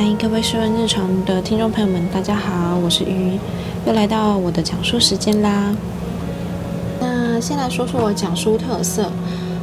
[0.00, 3.36] 嗨，各位说日常的听众朋友们，大家好，我是鱼，
[3.84, 5.74] 又来到我的讲述时间啦。
[7.00, 9.10] 那先来说说我讲书特色，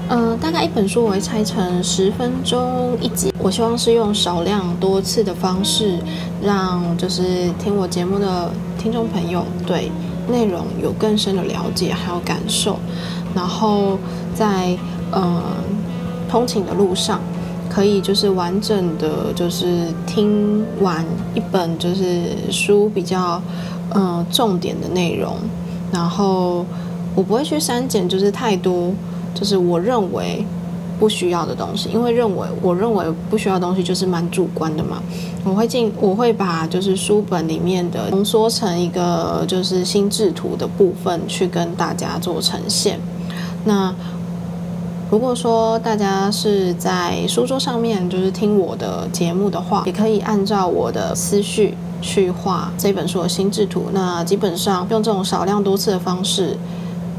[0.09, 5.97] 嗯，大概一本书我会拆成十分钟一集，我希望是用少量多次的方式，
[6.43, 9.89] 让就是听我节目的听众朋友对
[10.27, 12.77] 内容有更深的了解还有感受，
[13.33, 13.97] 然后
[14.33, 14.77] 在
[15.13, 15.41] 嗯
[16.27, 17.21] 通勤的路上。
[17.75, 23.41] 可以就是完整的，就是听完一本就是书比较
[23.93, 25.35] 嗯重点的内容，
[25.91, 26.65] 然后
[27.13, 28.93] 我不会去删减，就是太多
[29.33, 30.45] 就是我认为
[30.97, 35.03] 不需要的东西，因为认为我认为不需要东西就是蛮主观的嘛。
[35.43, 42.97] 我会进我会把就是书本里面的浓缩成一个就是心智图的部分去跟大家做呈现。
[43.65, 43.93] 那。
[45.15, 53.85] 如果说大家是在书桌上面就是听我的节目的话，也可以按照我的思绪去画这本书的心智图。
[53.93, 56.57] 那基本上用这种少量多次的方式，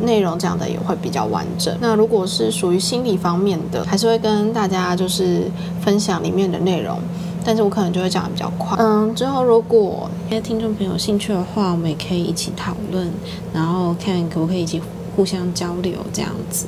[0.02, 1.74] 内容讲的也会比较完整。
[1.80, 5.50] 那如果是属于心理方面的，还是会跟大家就是
[5.80, 6.98] 分享里面的内容，
[7.46, 8.76] 但是我可能就会讲的比较快。
[8.78, 13.10] 嗯，之后如果那些听众朋友有兴趣的话，我们也可以一起讨论，
[13.54, 14.82] 然后看可不可以一起
[15.16, 16.66] 互相交流这样子。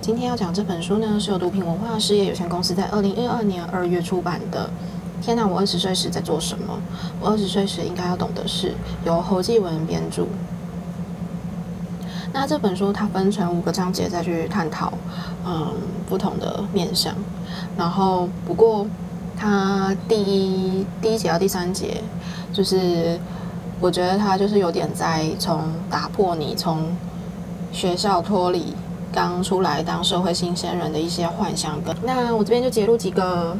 [0.00, 4.70] 今天要讲这本书呢，是由毒品文化事业有限公司在二零一二年二月出版的。
[5.20, 6.78] 天哪，我二十岁时在做什么？
[7.20, 8.74] 我二十岁时应该要懂的事，
[9.04, 10.26] 由侯继文编著。
[12.32, 14.92] 那这本书它分成五个章节再去探讨，
[15.44, 15.72] 嗯，
[16.08, 17.12] 不同的面向。
[17.76, 18.86] 然后不过
[19.36, 22.02] 它第一第一节到第三节，
[22.52, 23.18] 就是
[23.80, 26.96] 我觉得它就是有点在从打破你从
[27.72, 28.74] 学校脱离。
[29.12, 33.56] 刚出来当社会新鲜人的一些幻想跟那我这边就揭露几个，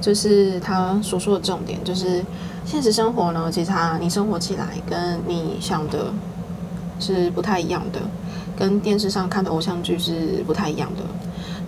[0.00, 2.24] 就是他所说的重点，就是
[2.64, 6.12] 现实生活呢，其实他你生活起来跟你想的
[7.00, 8.00] 是不太一样的，
[8.56, 11.02] 跟电视上看的偶像剧是不太一样的。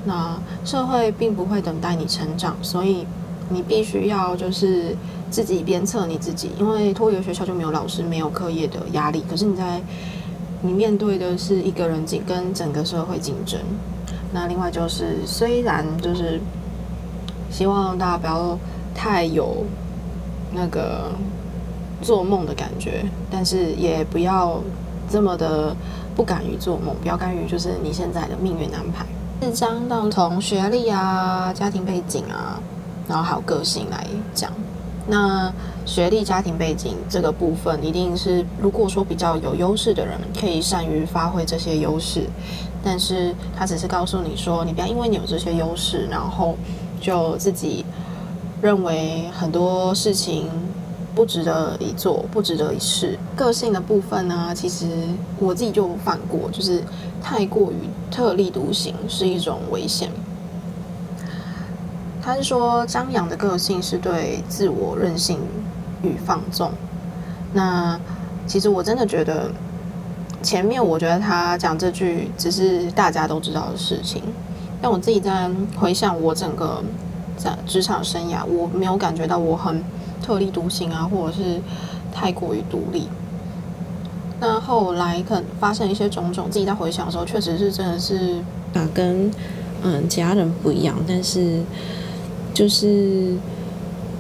[0.05, 3.07] 那社会并不会等待你成长，所以
[3.49, 4.97] 你必须要就是
[5.31, 9.83] 自己鞭策你自己，因为脱离学校就没有老师，没有课业的压力，可是你在。
[10.67, 13.61] 你面对的是一个人竞跟整个社会竞争，
[14.33, 16.41] 那另外就是虽然就是
[17.51, 18.59] 希望大家不要
[18.95, 19.63] 太有
[20.55, 21.13] 那个
[22.01, 24.59] 做梦的感觉，但是也不要
[25.11, 25.77] 这么的
[26.17, 29.05] 不敢于做梦，不要甘于就是你现在的命运安排。
[29.43, 32.59] 四章当从学历啊、家庭背景啊，
[33.07, 34.51] 然后还有个性来讲。
[35.07, 35.53] 那
[35.85, 42.27] 学历、家庭背景这个部分，一定是如果说比较有优势的人，可以善于发挥这些优势。
[42.83, 46.57] 但是他只是告诉你说，你不要因为你有这些优势，然后
[47.01, 47.85] 就自己
[48.61, 50.49] 认为很多事情
[51.15, 53.19] 不值得一做，不值得一试。
[53.37, 54.87] 个性的部分呢，其实
[55.39, 56.83] 我自己就犯过，就是
[57.23, 57.77] 太过于
[58.11, 60.11] 特立独行是一种危险。
[62.25, 65.39] 他是说张扬的个性是对自我任性
[66.03, 66.71] 与放纵。
[67.53, 68.01] 那
[68.47, 69.51] 其实我真的觉得，
[70.43, 74.23] 前面我觉得他讲这句只是大家都知道的事情，
[74.81, 76.83] 但我自己在回想我整个
[77.37, 79.85] 在职场生涯，我没有感觉到我很
[80.23, 81.61] 特立独行啊，或者是
[82.11, 83.07] 太过于独立。
[84.41, 88.43] 那后来可能发生一些种种，自己在回想的时候，确实是真的是
[88.73, 89.31] 啊，跟
[89.83, 91.61] 嗯其他人不一样，但是。
[92.55, 93.35] 就是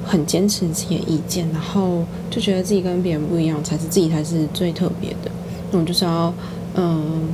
[0.04, 5.30] 很坚持自己的意见，然后就觉得自己跟别人不一样，才是自己才是最特别的。
[5.70, 6.34] 那我就是要
[6.74, 7.28] 嗯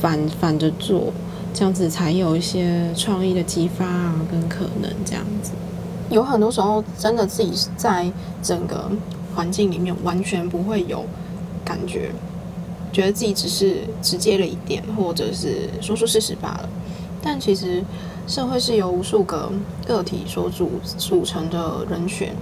[0.00, 1.12] 反反着做，
[1.52, 5.52] 这样子才有一些创意的激发啊，跟可能这样子。
[6.10, 8.10] 有很多时候真的自己在
[8.42, 8.90] 整个
[9.34, 11.04] 环境里面完全不会有
[11.64, 12.10] 感觉，
[12.90, 16.68] 觉得自己只是直接了一点，或者是说说事实罢了。
[17.22, 17.84] 但其实。
[18.26, 19.50] 社会是由无数个
[19.86, 22.32] 个体所组组成的人群，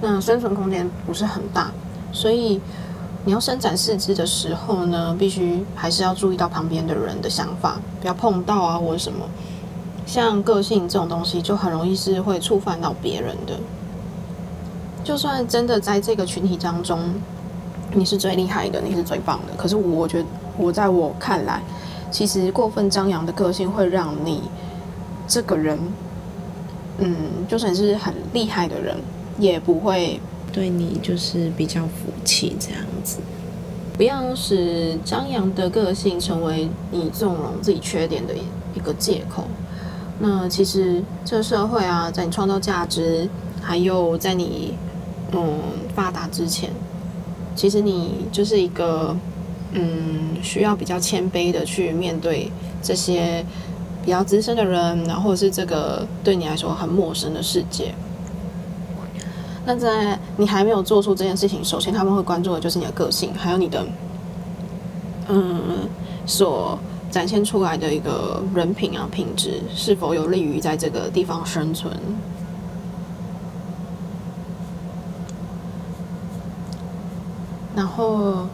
[0.00, 1.70] 那生存空间不是很大，
[2.10, 2.58] 所以
[3.26, 9.28] 你要伸展四肢的时候呢，必须还是要注意到旁边的人的想法，不要碰到啊或者什么。
[10.06, 13.54] 像个性这种东西，就很容易是会触犯到别人的。
[15.04, 16.98] 就算真的在这个群体当中，
[17.92, 20.24] 你是最厉害的，你是最棒的，可是我觉得
[20.56, 21.60] 我在我看来，
[22.10, 24.44] 其实过分张扬的个性会让你。
[25.30, 25.78] 这个人，
[26.98, 28.96] 嗯，就算是很厉害的人，
[29.38, 30.18] 也不会
[30.52, 33.18] 对你就是比较服气这样子。
[33.96, 38.34] 不要使张扬的个性成为你纵容自己缺点的
[38.74, 39.44] 一个借口。
[40.18, 43.28] 那其实这个社会啊，在你创造价值、
[43.62, 44.74] 还有在你
[45.30, 45.60] 嗯
[45.94, 46.70] 发达之前，
[47.54, 49.16] 其实你就是一个
[49.74, 52.50] 嗯需要比较谦卑的去面对
[52.82, 53.44] 这些
[54.10, 57.94] 比较资深的人，然后是这个对你来说很陌生的世界。
[59.64, 63.86] 那在你还没有做出这件事情，首先他们会关注的就是你的个性，还有你的
[65.28, 65.88] 嗯
[66.26, 66.76] 所。
[67.08, 71.92] 展现出来的一个人品啊，品质是否有利于在这个地方生存？
[77.74, 78.46] 然后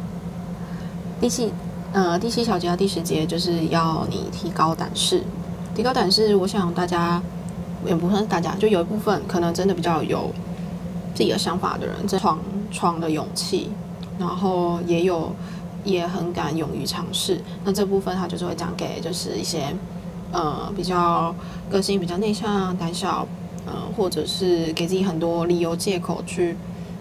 [1.20, 1.52] 第七
[1.92, 5.22] 呃第七小节到第十节就是要你提高胆识，
[5.76, 7.22] 提高胆识，我想大家
[7.86, 10.32] 也不算是大家，就有一部分可能真的比较有
[11.14, 12.38] 自己的想法的人，这闯
[12.72, 13.70] 闯的勇气，
[14.18, 15.30] 然后也有。
[15.84, 19.72] 也很敢勇于尝试，那这部分他就是会讲给就是一些，
[20.32, 21.32] 呃，比较
[21.70, 23.24] 个性比较内向、胆小，
[23.64, 26.56] 呃，或者是给自己很多理由借口去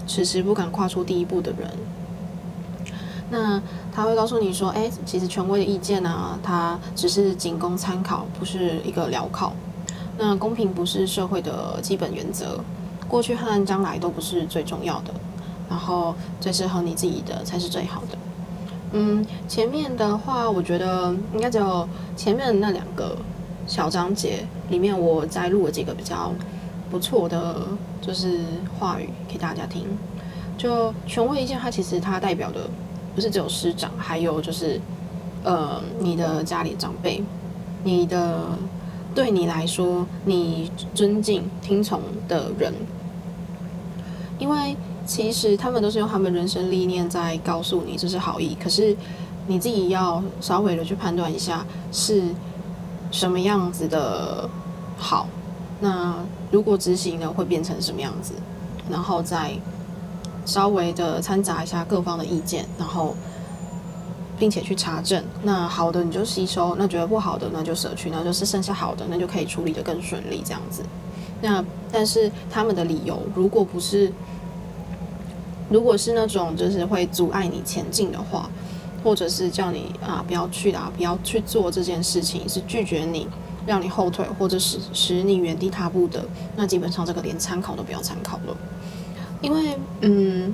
[0.05, 1.67] 迟迟不敢跨出第一步的人。
[3.29, 3.61] 那
[3.91, 9.51] 他会告诉你说，哎，其实权威的意见呢，它只是仅供参考，不是一个镣铐。
[10.17, 12.59] 那公平不是社会的基本原则，
[13.07, 15.13] 过去和将来都不是最重要的，
[15.69, 18.17] 然后最适合你自己的才是最好的。
[18.93, 23.17] 嗯，前面的话，我觉得应该只有前面那两个
[23.67, 26.31] 小章节里面，我摘录了几个比较
[26.89, 27.67] 不错的，
[28.01, 28.39] 就是
[28.79, 29.85] 话语给大家听。
[30.57, 32.69] 就权威意见，它其实它代表的
[33.15, 34.79] 不是只有师长，还有就是
[35.43, 37.23] 呃你的家里长辈，
[37.83, 38.41] 你的
[39.15, 42.73] 对你来说你尊敬听从的人，
[44.37, 44.75] 因为。
[45.07, 48.97] 其实他们都是用他们人生历练在告诉你这是好意，可是
[49.45, 52.23] 你自己要稍微的去判断一下是
[53.11, 54.49] 什么样子的
[54.97, 55.27] 好。
[55.79, 56.15] 那
[56.49, 58.33] 如果执行了会变成什么样子？
[58.89, 59.51] 然后再
[60.45, 63.15] 稍微的掺杂一下各方的意见，然后
[64.37, 65.23] 并且去查证。
[65.43, 70.83] 那好的你就吸收，那觉得不好的那就舍去，那就是剩下好的，那就可以处理的更顺利这样子。
[71.41, 74.13] 那但是他们的理由如果不是。
[75.67, 78.47] 如果是那种就是会阻碍你前进的话，
[79.03, 83.27] 或者是叫你啊不要去啦，不要去做这件事情，是拒绝你，
[83.65, 86.23] 让你后退，或者使使你原地踏步的，
[86.55, 88.55] 那基本上这个连参考都不要参考了。
[89.45, 90.53] 因为嗯，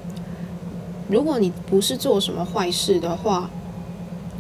[1.08, 3.50] 如果你不是做什么坏事的话，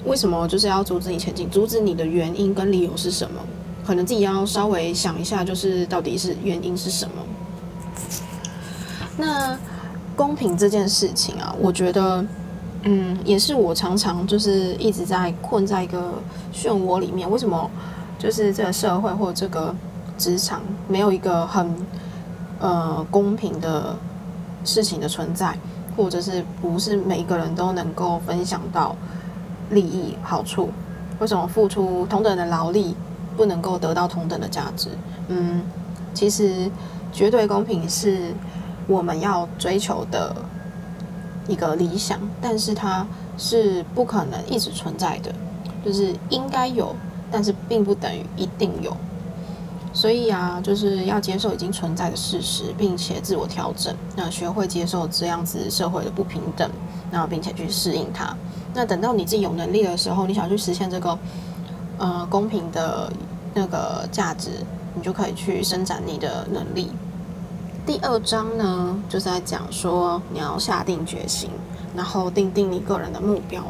[0.05, 1.49] 为什么就是要阻止你前进？
[1.49, 3.41] 阻止你的原因跟理由是什么？
[3.85, 7.13] 可能自己要稍微想一下，就是到底是原因是什么？
[9.17, 9.57] 那。
[10.13, 12.23] 公平这件事情啊，我觉得，
[12.83, 16.13] 嗯，也是我常常就是一直在困在一个
[16.53, 17.27] 漩涡里面。
[17.31, 17.71] 为什么？
[18.19, 19.73] 就是这个社会或这个
[20.17, 21.73] 职场没有一个很
[22.59, 23.95] 呃公平的
[24.63, 25.57] 事情的存在，
[25.95, 28.95] 或者是不是每一个人都能够分享到
[29.69, 30.69] 利益好处？
[31.19, 32.95] 为什么付出同等的劳力
[33.37, 34.89] 不能够得到同等的价值？
[35.27, 35.61] 嗯，
[36.13, 36.69] 其实
[37.11, 38.33] 绝对公平是。
[38.87, 40.35] 我们要追求的
[41.47, 43.05] 一个理想，但是它
[43.37, 45.31] 是不可能一直存在的，
[45.85, 46.93] 就是应该有，
[47.31, 48.97] 但是并不等于一定有。
[49.93, 56.69] 所以啊，就是要接受已经存在的事实，并且自我调整，那学会接受这样子社会的不平等，
[57.11, 58.35] 然后并且去适应它。
[58.73, 61.19] 那等到你自己有能力的时候，你想去实现这个
[61.97, 63.11] 呃公平的
[63.53, 64.51] 那个价值，
[64.95, 66.89] 你就可以去伸展你的能力。
[67.85, 71.49] 第二章呢，就是在讲说你要下定决心，
[71.93, 73.61] 然后定定你个人的目标。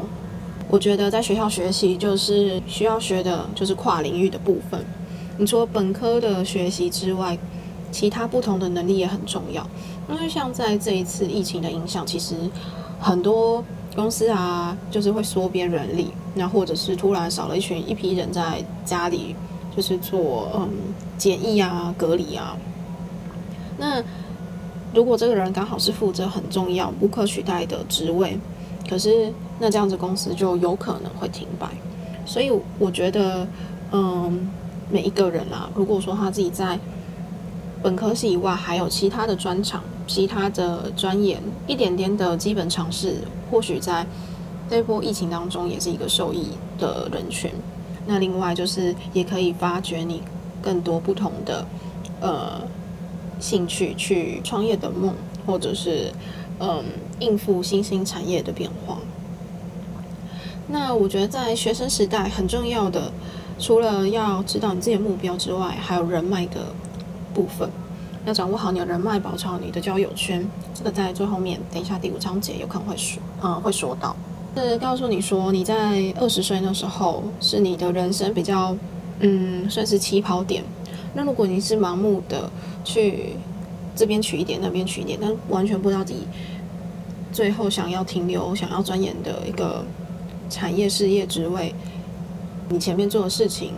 [0.68, 4.84] 我觉得在学校学习就是需要学的，就是跨领域的部分。
[5.38, 7.36] 你除了本科的学习之外，
[7.90, 9.66] 其他不同的能力也很重要。
[10.08, 12.34] 因为像在这一次疫情的影响，其实
[13.00, 19.34] 很多公司啊，就是会缩编人力，那或者是突然少了一群一批人在家里，
[19.74, 20.68] 就是做嗯
[21.16, 22.56] 检疫啊、隔离啊。
[23.78, 24.02] 那
[24.94, 28.38] 如果这个人刚好是负责很重要、不可取代的职位，
[28.88, 31.68] 可是那这样子公司就有可能会停摆。
[32.26, 33.46] 所以我觉得，
[33.92, 34.50] 嗯，
[34.92, 36.78] 每一个人啊，如果说他自己在
[37.82, 43.16] 本科系以外还有其他的专长、其他的专业，一点点的基本常识，
[43.50, 44.06] 或许在
[44.68, 47.50] 这波疫情当中也是一个受益的人群。
[48.06, 50.22] 那另外就是也可以发掘你
[50.60, 51.66] 更多不同的，
[52.20, 52.60] 呃。
[53.40, 55.12] 兴趣去创业的梦，
[55.44, 56.12] 或者是
[56.60, 56.84] 嗯
[57.18, 58.98] 应付新兴产业的变化。
[60.68, 63.10] 那我觉得在学生时代很重要的，
[63.58, 66.60] 除了要知道你自己的目标之外，还有人脉的
[67.34, 67.68] 部分。
[68.24, 70.48] 要掌握好你的人脉，保持好你的交友圈。
[70.72, 74.14] 这个在最后面，等一下第五章节有可能会说，嗯，会说到。
[74.56, 78.76] 是告诉你说，你在二十岁那时候是你的人生比较，
[79.18, 80.62] 嗯，算是起跑点。
[81.14, 82.48] 那如果你是盲目的
[82.84, 83.30] 去
[83.96, 86.20] 这边取一点，那边取一点，但完全不知道自己
[87.32, 89.84] 最后想要停留、想要钻研的一个
[90.48, 91.74] 产业、事业、职位，
[92.72, 93.72] 你前面做的事情，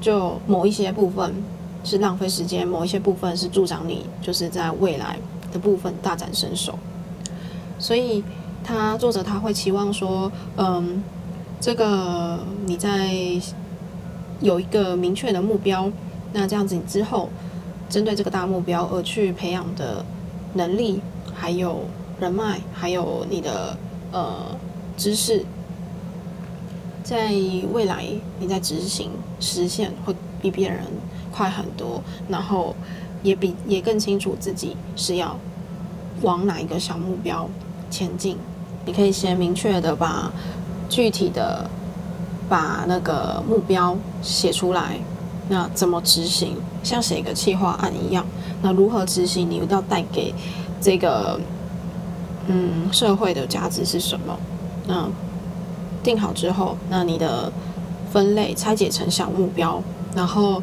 [0.00, 1.32] 就某一些部分
[1.84, 5.16] 是浪费时间，某一些部分是助长你就是在未来
[5.52, 6.78] 的部分大展身手。
[7.78, 8.22] 所以。
[8.64, 11.02] 他作者他会期望说，嗯，
[11.60, 13.12] 这个你在
[14.38, 15.90] 有一个明确的目标，
[16.32, 17.28] 那这样子你之后
[17.88, 20.04] 针对这个大目标而去培养的
[20.54, 21.00] 能力，
[21.34, 21.80] 还有
[22.20, 23.76] 人脉，还有你的
[24.12, 24.56] 呃
[24.96, 25.44] 知识，
[27.12, 27.30] 在
[27.74, 28.06] 未来
[28.40, 30.80] 你在执行实现会比别人
[31.30, 32.74] 快很多，然后
[33.22, 35.36] 也比也更清楚自己是要
[36.22, 37.46] 往哪一个小目标
[37.90, 38.38] 前进。
[38.86, 40.32] 你可以先明确的把
[40.88, 41.68] 具体的
[42.48, 44.96] 把那个目标写出来，
[45.50, 46.56] 那怎么执行？
[46.82, 48.24] 像写一个企划案一样，
[48.62, 49.48] 那如何执行？
[49.50, 50.34] 你要带给
[50.80, 51.38] 这个
[52.46, 54.36] 嗯社会的价值是什么？
[54.88, 55.08] 那
[56.02, 57.50] 定好之后，那你的
[58.10, 59.82] 分类拆解成小目标，
[60.14, 60.62] 然后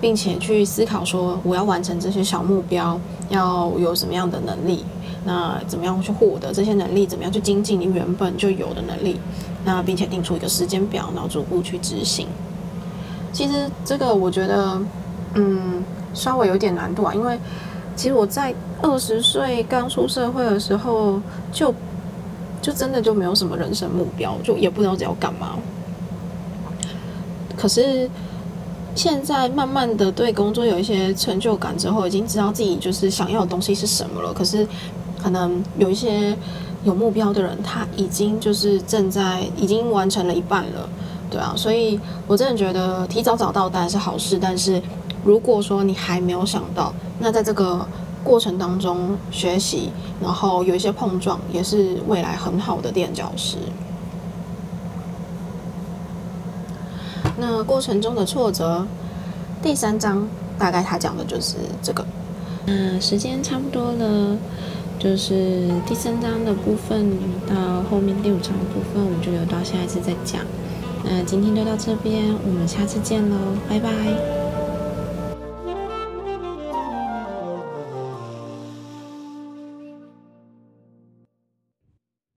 [0.00, 2.98] 并且去思考说，我要完成这些小目标
[3.30, 4.84] 要有什么样的能力？
[5.24, 7.04] 那怎么样去获得这些能力？
[7.06, 9.18] 怎么样去精进你原本就有的能力？
[9.64, 12.28] 那并且定出一个时间表，然后逐步去执行。
[13.32, 14.80] 其实这个我觉得，
[15.34, 15.82] 嗯，
[16.14, 17.36] 稍微有点难度啊，因为
[17.96, 21.74] 其实我在二十岁刚出社会的时候，就
[22.66, 25.56] 就真的就没有什么人生目标，就也不知道要干嘛。
[27.56, 28.10] 可是
[28.96, 34.34] 现在慢慢的对工作有一些成就感之后，已经知道自己就是想要的东西是什么了。
[34.34, 34.66] 可是
[35.22, 36.36] 可能有一些
[36.82, 40.88] 有目标的人，他已经就是正在已经完成了一半了，
[41.30, 44.82] 对啊，所以我真的觉得提早找到当然是好事，但是
[45.22, 47.86] 如果说你还没有想到，那在这个
[48.26, 53.56] 过程当中学习，然后有一些碰撞，也是未来很好的垫脚石。
[57.38, 58.84] 那过程中的挫折，
[59.62, 60.28] 第三章
[60.58, 62.04] 大概他讲的就是这个。
[62.66, 64.36] 嗯，时间差不多了。
[64.98, 67.12] 就是第三章的部分
[67.46, 67.54] 到
[67.88, 70.40] 后面第五章的部分，我们就留到下一次再讲。
[71.04, 73.36] 那今天就到这边，我们下次见喽，
[73.68, 74.45] 拜拜。